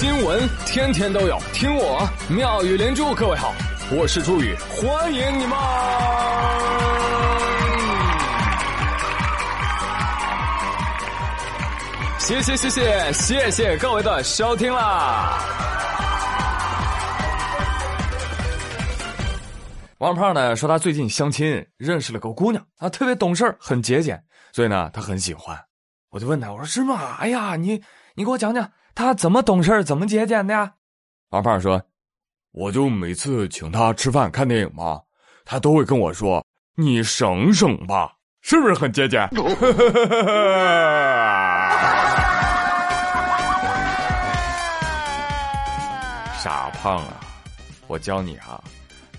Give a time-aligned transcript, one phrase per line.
[0.00, 3.14] 新闻天天都有，听我妙语连珠。
[3.14, 3.52] 各位好，
[3.92, 5.58] 我是朱宇，欢迎你们！
[12.18, 15.38] 谢谢谢谢谢谢各位的收听啦！
[19.98, 25.54] 王胖呢说他最近相亲认识了个姑娘，啊，特别懂事很节俭，所以呢他很喜欢。
[26.08, 27.18] 我就问他，我说是吗？
[27.18, 27.82] 哎呀，你
[28.14, 28.66] 你给我讲讲。
[28.94, 30.74] 他怎么懂事怎么节俭的呀？
[31.30, 31.80] 王胖说
[32.52, 35.00] ：“我就每次请他吃饭看电影嘛，
[35.44, 36.44] 他都会跟我说
[36.76, 39.28] ：‘你省省吧，是不是很节俭？’
[46.42, 47.20] 傻胖啊，
[47.86, 48.60] 我教你啊，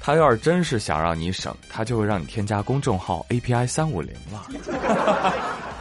[0.02, 4.48] 他要是真是想让你省，他就会让你添加公众号 API 三五零了。”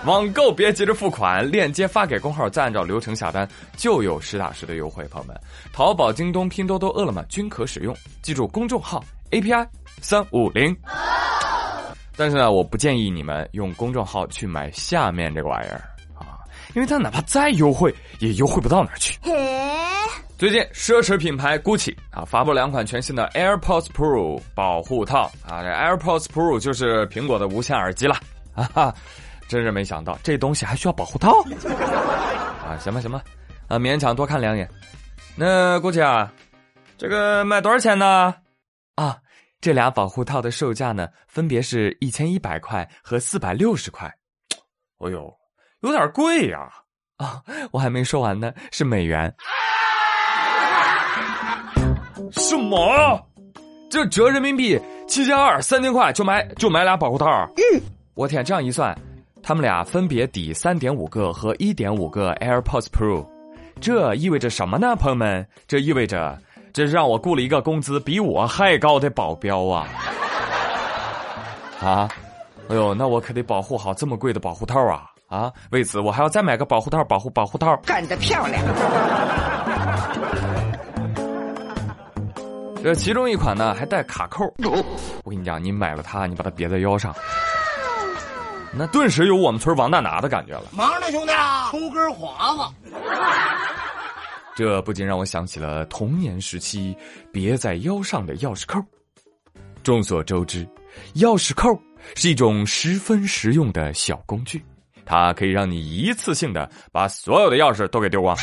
[0.07, 3.47] 网购别急着付款，链接发给工号，再按照流程下单，
[3.77, 5.05] 就有实打实的优惠。
[5.09, 5.39] 朋友们，
[5.75, 7.95] 淘宝、京东、拼多多、饿了么均可使用。
[8.23, 9.67] 记住公众号 API
[10.01, 10.75] 三五零。
[12.17, 15.85] 但是呢，我不建议你们用公众号去买下面这个玩意儿
[16.19, 16.41] 啊，
[16.75, 19.19] 因为它哪怕再优惠，也优惠不到哪儿去。
[20.39, 28.17] 最近，奢侈品牌 GUCCI 啊发布两款全新的 AirPods Pro 保护套啊，这 AirPods Pro 就是苹果的无线耳机了
[28.55, 28.95] 啊哈。
[29.51, 31.43] 真是没想到，这东西还需要保护套
[32.65, 32.79] 啊！
[32.79, 33.21] 行吧，行吧，
[33.67, 34.71] 啊，勉强多看两眼。
[35.35, 36.33] 那估计啊，
[36.97, 38.33] 这个卖多少钱呢？
[38.95, 39.19] 啊，
[39.61, 44.07] 这俩保护套的售价呢，分别是一千一百块和四百六十块。
[44.99, 45.29] 哎呦，
[45.81, 46.69] 有点贵呀！
[47.17, 49.35] 啊，我还没说完呢，是美元。
[52.31, 53.21] 什么？
[53.91, 57.27] 这折人民币七千二，三千块就买就买俩保护套？
[57.57, 57.83] 嗯，
[58.15, 58.97] 我天，这样一算。
[59.43, 63.27] 他们俩分别抵三点五个和一点五个 AirPods Pro，
[63.81, 65.47] 这意味着什么呢，朋友们？
[65.67, 66.39] 这意味着，
[66.73, 69.89] 这让我雇了一个工资比我还高的保镖啊！
[71.81, 72.09] 啊，
[72.69, 75.07] 哎呦，那我可得保护好这么贵的保护套啊！
[75.29, 77.75] 啊，为此我还要再买个保护套，保护保护套。
[77.87, 78.63] 干得漂亮！
[82.83, 84.45] 这其中一款呢还带卡扣，
[85.25, 87.15] 我跟你讲，你买了它，你把它别在腰上。
[88.73, 90.65] 那顿时有我们村王大拿的感觉了。
[90.73, 91.33] 忙呢，兄弟，
[91.71, 92.91] 抽根华子。
[94.55, 96.97] 这不禁让我想起了童年时期
[97.33, 98.81] 别在腰上的钥匙扣。
[99.83, 100.67] 众所周知，
[101.17, 101.69] 钥匙扣
[102.15, 104.63] 是一种十分实用的小工具，
[105.05, 108.37] 它可以让你一次性的把所有的钥匙都给丢光。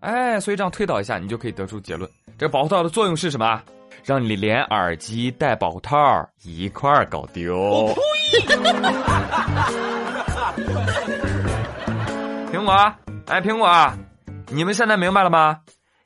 [0.00, 3.62] 哎，所以这样推导一下，你就可以得出结论：这个保护套的作用是什么？
[4.04, 5.96] 让你连耳机带保护套
[6.42, 7.94] 一块儿搞丢。
[12.52, 12.72] 苹果，
[13.26, 13.68] 哎，苹果，
[14.48, 15.58] 你们现在明白了吗？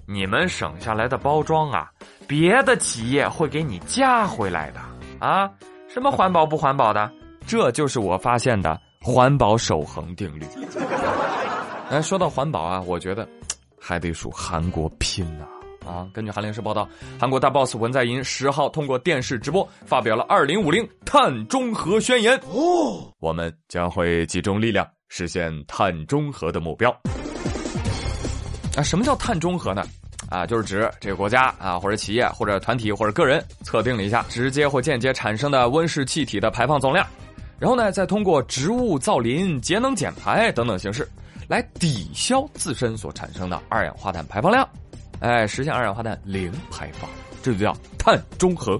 [0.07, 1.91] 你们省下来的包装啊，
[2.27, 4.81] 别的企业会给你加回来的
[5.21, 5.49] 啊！
[5.89, 7.11] 什么环保不环保的？
[7.47, 10.45] 这就是我发现的环保守恒定律。
[11.91, 13.27] 哎，说到环保啊，我觉得
[13.81, 15.45] 还得数韩国拼呐。
[16.13, 16.89] 根据韩联社报道，
[17.19, 22.37] 韩国大 boss 文在寅十号通过电视直播发表了二零五零碳中和宣言。
[22.51, 26.91] 哦，我们将会集中力量实现碳中和的目标。
[28.77, 29.83] 啊，什么叫碳中和呢？
[30.31, 37.07] 啊，就是指这个国家啊，或者企业，或者团体，或者个人测定了一下直接或间接产生的温室气体的排放总量，
[37.59, 41.07] 然后呢，再通过植物造林、节能减排等等形式，
[41.49, 44.67] 来抵消自身所产生的二氧化碳排放量。
[45.23, 47.09] 哎，实现二氧化碳零排放，
[47.43, 48.79] 这就叫碳中和。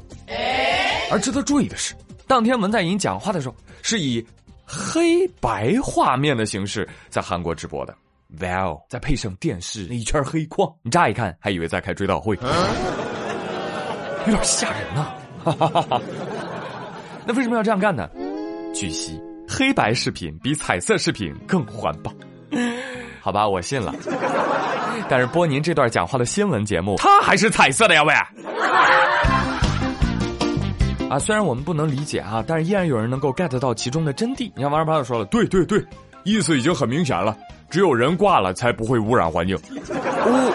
[1.09, 1.95] 而值得注意的是，
[2.27, 4.27] 当天文在寅讲话的时候，是以
[4.67, 7.95] 黑白画面的形式在韩国直播的。
[8.41, 12.35] 哇哦，再配上电视那一圈黑框，你乍一看还以为在开追悼会，
[14.27, 15.15] 有点吓人呐。
[17.25, 18.11] 那为什么要这样干呢？
[18.75, 22.13] 据悉，黑白视频比彩色视频更环保。
[23.21, 23.95] 好吧，我信了。
[25.09, 28.15] 但是播您这段讲话的新闻节目，它还是彩色的呀，喂！
[31.09, 34.51] 啊，虽然我们不能理解啊，但是依然有人能够 get 到其中的真谛。
[34.57, 35.85] 你看，王二胖就说了，对对对，
[36.25, 37.37] 意思已经很明显了，
[37.69, 39.55] 只有人挂了才不会污染环境。
[40.25, 40.53] 哦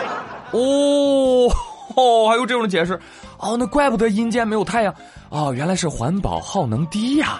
[0.51, 1.51] 哦
[1.95, 2.99] 哦，还有这种解释？
[3.37, 4.93] 哦，那怪不得阴间没有太阳。
[5.29, 7.39] 哦，原来是环保耗能低呀。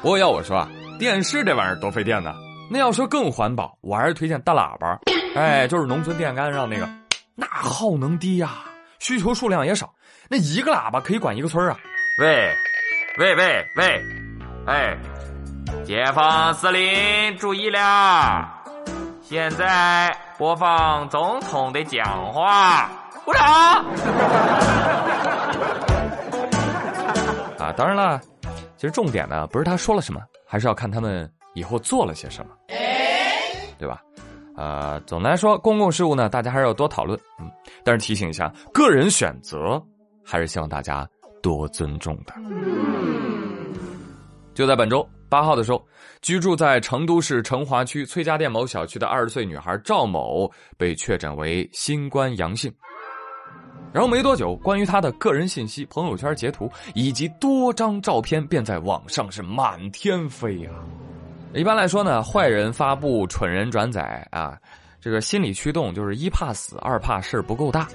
[0.00, 0.68] 不过要我说啊，
[0.98, 2.32] 电视这玩意儿多费电呢。
[2.70, 4.96] 那要说更环保，我还是推荐大喇叭，
[5.36, 6.88] 哎， 就是农村电杆上那个，
[7.34, 8.64] 那耗能低呀，
[8.98, 9.92] 需求数量也少，
[10.28, 11.76] 那一个喇叭可以管一个村啊。
[12.20, 12.52] 喂，
[13.18, 14.02] 喂喂喂，
[14.66, 14.96] 哎，
[15.84, 18.48] 解放司令注意了，
[19.22, 22.90] 现在播放总统的讲话，
[23.24, 23.44] 鼓掌。
[27.58, 28.20] 啊，当然了，
[28.76, 32.52] 其实重点呢不是他说了什么，还是要看他们以后做了些什么，
[33.78, 34.00] 对吧？
[34.58, 37.16] 呃，总的来说，公共事务呢，大家还是要多讨论。
[37.38, 37.48] 嗯，
[37.84, 39.80] 但是提醒一下，个人选择
[40.24, 41.08] 还是希望大家
[41.40, 42.34] 多尊重的。
[44.54, 45.80] 就在本周八号的时候，
[46.22, 52.72] 居住在成都市成华区崔家店某小区的二十岁女孩赵某被确诊为新冠阳性。
[53.92, 60.70] 然后没多久，关于她的个人信息、朋友圈截图以及多张照片便在网上是满天飞呀。
[61.54, 64.56] 一般来说呢，坏人发布，蠢人转载啊，
[65.00, 67.88] 这个心理驱动就是一怕死，二怕事儿不够大。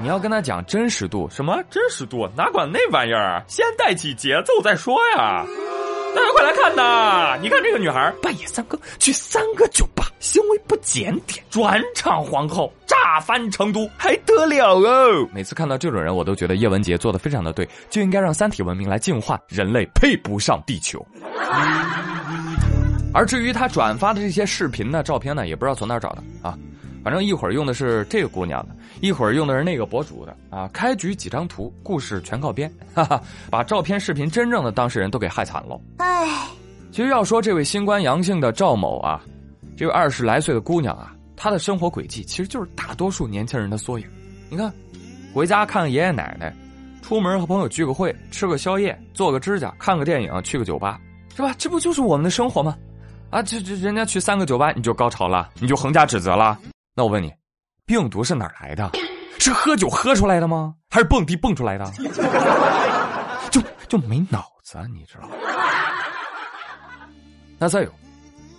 [0.00, 2.28] 你要跟他讲真实度，什么真实度？
[2.36, 3.42] 哪管那玩意儿？
[3.48, 5.44] 先带起节奏再说呀！
[6.14, 7.36] 大家快来看呐！
[7.42, 15.28] 你看这个女孩半夜三更去三个酒吧，行为不检点，转场皇后，炸翻成都，还得了哦！
[15.32, 21.04] 每次看到这种人，我都觉得叶文洁做的非常的对，就应该让三体文明来净化人类，配不上地球。
[23.18, 26.56] 而至于他转发的这些视频呢、照片呢，也不知道从哪儿找的啊。
[27.02, 30.70] 反正一会儿用的是这个姑娘的，一会儿用的是那个博主的啊。
[30.72, 33.20] 开局几张图，故事全靠编，哈哈，
[33.50, 35.80] 把照片、视频真正的当事人都给害惨了。
[35.96, 36.46] 唉，
[36.92, 39.20] 其实要说这位新冠阳性的赵某啊，
[39.76, 44.06] 这位二十来岁的姑娘啊，她的生活轨迹其实就是大多数年轻人的缩影。
[44.48, 44.72] 你看，
[45.34, 46.54] 回家看爷爷奶奶，
[47.02, 51.00] 出门和朋友聚个会，吃个宵夜，做个指甲，看个电影，去个酒吧，
[51.34, 51.52] 是吧？
[51.58, 52.76] 这不就是我们的生活吗？
[53.30, 56.58] 啊，这这人家去三个酒吧，你就高潮了，你就横加指责了。
[56.94, 57.30] 那我问你，
[57.84, 58.90] 病毒是哪来的？
[59.38, 60.74] 是喝酒喝出来的吗？
[60.90, 61.84] 还是蹦迪蹦出来的？
[63.50, 65.34] 就就没脑子，你知道吗？
[67.58, 67.90] 那再有，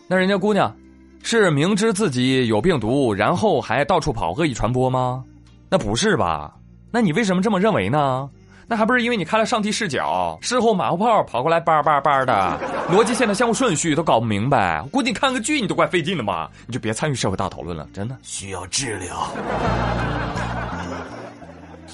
[0.08, 0.76] 那人家姑娘
[1.24, 5.24] 是明知自己有病毒，然后还到处跑，恶意传播吗？
[5.70, 6.54] 那不是吧？
[6.92, 8.30] 那你为什么这么认为呢？
[8.72, 12.60] 那还不是因为你开了上帝视角，事后马后炮跑过来叭叭叭的，
[12.92, 14.80] 逻辑线的相互顺序都搞不明白。
[14.92, 19.28] 估计看个剧你都怪费劲的嘛，你就别参与社会大讨论了，真的需要治疗。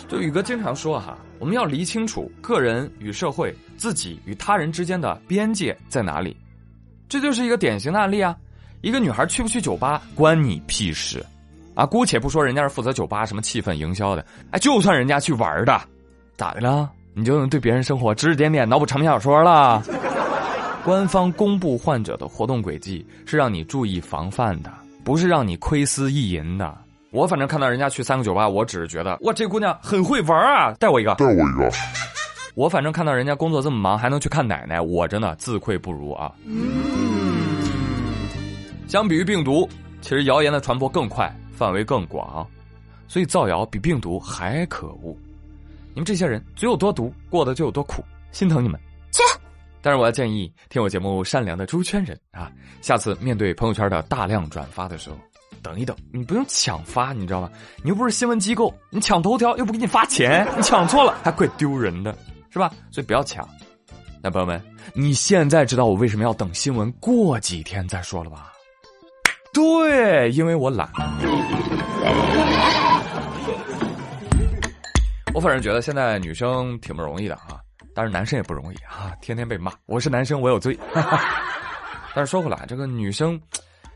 [0.10, 6.36] 就宇哥经常说哈，我们要理清楚个人与社会、自己与他人之间的边界在哪里。
[7.08, 8.36] 这就是一个典型的案例啊！
[8.82, 11.26] 一个女孩去不去酒吧关你屁事
[11.74, 11.86] 啊！
[11.86, 15.82] 姑且不说人家是负责酒吧什么气氛营销的，哎，就算人家去玩的。
[16.38, 16.90] 咋的了？
[17.14, 19.82] 你就能对别人生活指指点点、脑补长篇小说了？
[20.84, 24.72] 官方公布患者的活动轨迹是让你注意防范的，
[25.04, 26.78] 不是让你窥私意淫的。
[27.12, 30.74] 我反正看到人家去三个酒吧，我只是觉得哇，这姑娘很会玩啊！
[30.74, 31.72] 带我一个，带我一个。
[32.54, 36.32] 我反正看到人家工作这么忙，还能去看奶奶，我真的自愧不如啊。
[36.46, 36.62] 嗯
[38.88, 39.68] 相比于病毒，
[40.02, 42.46] 其实谣言的传播更快，范围更广，
[43.08, 45.18] 所以造谣比病毒还可恶。
[45.96, 48.78] 你们这些人嘴有多毒，过得就有多苦，心疼你们。
[49.12, 49.24] 切！
[49.82, 52.52] 但是我要建议听我节目善良的猪圈人啊，
[52.82, 55.18] 下次面对朋友圈的大量转发的时候，
[55.62, 57.50] 等一等，你不用抢发，你知道吗？
[57.82, 62.14] 你又不是新闻机构，你抢头条又不给你发钱， 你抢错了还怪丢人的，
[62.50, 62.70] 是吧？
[62.92, 63.48] 所以不要抢。
[64.22, 64.62] 那朋友们，
[64.94, 68.52] 你现在知道我为什么要等新闻过几天再说了吧？
[69.54, 70.90] 对，因为我懒。
[75.36, 77.60] 我反正觉得现在女生挺不容易的啊，
[77.94, 79.70] 但是男生也不容易啊，天天被骂。
[79.86, 80.80] 我是男生，我有罪。
[82.16, 83.38] 但是说回来，这个女生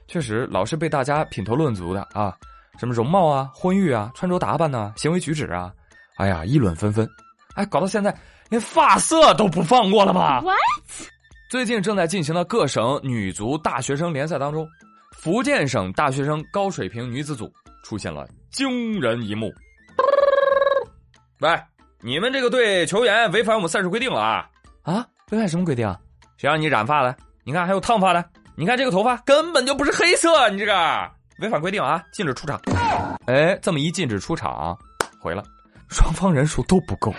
[0.05, 2.35] 确实老是被大家品头论足的啊，
[2.77, 5.71] 什么容貌啊、婚育啊、穿着打扮呐、行为举止啊，
[6.17, 7.09] 哎呀，议论纷纷。
[7.55, 8.13] 哎，搞到现在
[8.49, 10.57] 连发色都不放过了吗？What？
[11.49, 14.67] 最近正在进行的各省女足大学生联赛当中，
[15.13, 17.49] 福建省大学生高水平女子组
[17.81, 19.49] 出现了惊人一幕。
[21.41, 21.49] 喂，
[22.01, 24.45] 你们这个队球员违反我们赛事规定了啊！
[24.83, 25.87] 啊，违反什么规定？
[26.35, 27.15] 谁让你染发的？
[27.45, 32.03] 你看还有烫发的，你看这个头发根本就不是黑色，你这个违反规定啊！
[32.11, 32.59] 禁止出场。
[33.25, 34.77] 哎，这么一禁止出场，
[35.21, 35.41] 毁了，
[35.89, 37.13] 双方人数都不够，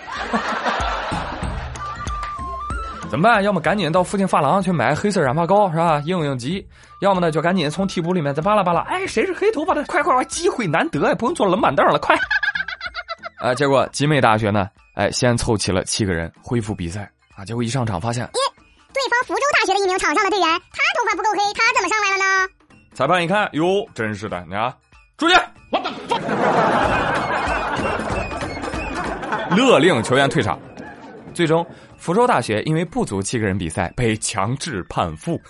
[3.09, 3.43] 怎么办？
[3.43, 5.99] 要么赶紧到附近发廊去买黑色染发膏是吧？
[6.05, 6.63] 应应急。
[6.99, 8.81] 要么呢就赶紧从替补里面再扒拉扒拉。
[8.81, 9.83] 哎，谁是黑头发的？
[9.85, 12.15] 快快快，机会难得，不用坐冷板凳了，快！
[13.41, 13.53] 啊！
[13.55, 17.43] 结果集美大学呢，哎，先凑齐了七个人恢复比赛啊。
[17.43, 18.37] 结果一上场发现，咦，
[18.93, 22.47] 对方福州大学的一名场上的队员，他头发不够黑，他怎么上来了呢？
[22.93, 24.77] 裁判一看，哟，真是的，你啊，
[25.17, 25.33] 出去！
[29.57, 30.59] 勒令球员退场。
[31.33, 31.65] 最终，
[31.97, 35.41] 福州大学因为不足七个人比赛，被强制判负。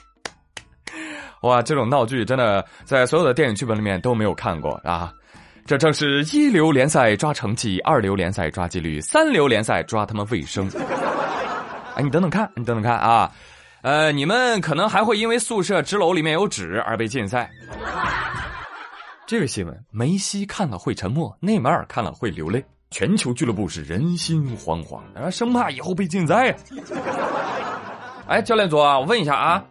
[1.42, 5.10] 哇，这种闹剧真的在所有的电影剧本里面都没有看过啊！
[5.66, 10.68] 这正是一流联赛抓成绩，二流联赛抓纪律，三流联赛抓他们卫生。
[11.94, 13.30] 哎，你等等看，你等等看啊！
[13.82, 17.50] 呃，你们可能还会因为宿舍纸篓里面有纸而被禁赛。
[19.26, 26.54] 这个新闻，梅西看了会沉默，内马尔看了会流泪，全球俱乐部是人心惶惶，啊，生怕以后被禁赛呀。
[28.26, 29.64] 哎，教练组啊，我问一下啊，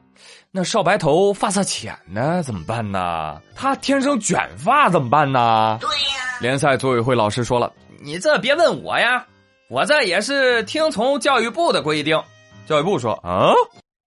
[0.52, 3.40] 那少白头发色浅呢怎么办呢？
[3.56, 5.78] 他天生卷发怎么办呢？
[5.80, 9.24] 对呀，联赛组委会老师说了，你这别问我呀，
[9.70, 12.20] 我这也是听从教育部的规定。
[12.66, 13.52] 教育部说啊，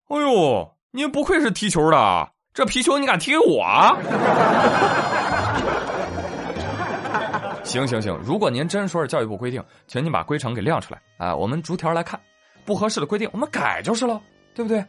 [0.08, 3.62] 哎呦，您不愧是踢球的，这皮球你敢踢给我？
[7.62, 12.18] 行行行，如果您真说是教育部规定，请您把规程给亮出来啊，我们逐条来看，
[12.64, 14.20] 不合适的规定我们改就是了，
[14.56, 14.84] 对不对？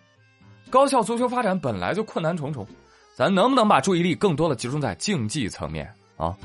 [0.74, 2.65] 高校足球发展本来就困难重重，
[3.13, 5.88] 咱能不能把注意力更多的集中在竞技层面
[6.18, 6.36] 啊？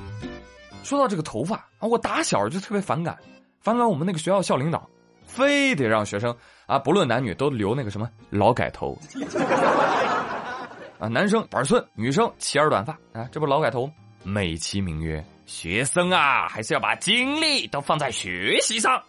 [0.84, 3.16] 说到这个头发啊，我打小就特别反感，
[3.62, 4.86] 反感我们那个学校校领导
[5.24, 8.98] 非得让学生啊，不论男女都留那个什么劳改头
[11.00, 13.90] 啊，男生板寸，女生齐耳短发啊，这不劳改头，
[14.24, 15.24] 美其名曰。
[15.46, 19.02] 学生啊，还是要把精力都放在学习上。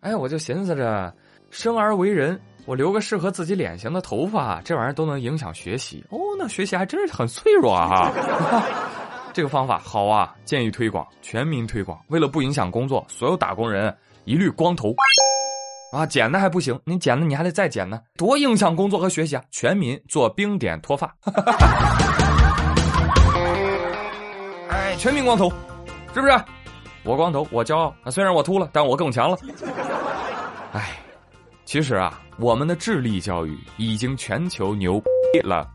[0.00, 1.14] 哎，我就寻思着，
[1.50, 6.04] 生而为人，我留个适合自己脸型的头发，这玩意儿都能影响学习。
[6.10, 8.10] 哦，那学习还真是很脆弱啊！
[8.10, 8.62] 哈
[9.32, 11.96] 这个方法好啊，建议推广，全民推广。
[12.08, 13.94] 为了不影响工作，所有打工人
[14.24, 14.92] 一律光头。
[15.92, 19.44] 啊，剪的还不行，你剪了你还得再剪呢，多影响工作和学习啊！
[19.52, 21.14] 全民做冰点脱发。
[24.68, 25.48] 哎，全民光头。
[26.12, 26.34] 是不是？
[27.04, 27.94] 我光头，我骄傲。
[28.10, 29.38] 虽然我秃了，但我更强了。
[30.72, 30.98] 哎，
[31.64, 35.66] 其实啊，我们的智力教育已经全球牛逼 了，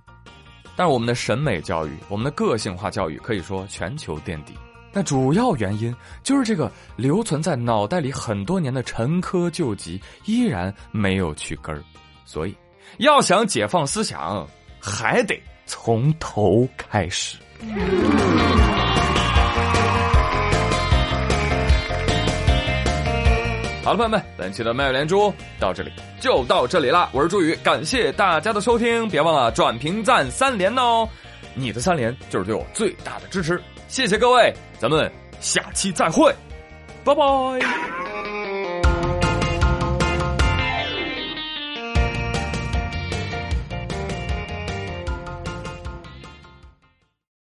[0.75, 4.53] 但是我们的审美教育、我们的个性化教育可以说全球垫底。
[4.94, 11.82] 那主要原因就是这个留存在脑袋里很多年的陈疴旧疾依然没有去根儿。
[12.25, 12.56] 所以，
[12.98, 14.46] 要想解放思想，
[14.80, 17.38] 还得从头开始。
[23.84, 27.10] 好了，朋友们，本期的麦连珠到这里就到这里啦。
[27.14, 31.10] 我是朱宇，感谢大家的收听，别忘了转评赞三连哦！
[31.56, 36.32] 你的三连就是对我最大的支持，谢谢各位，咱们下期再会，
[37.04, 38.11] 拜拜。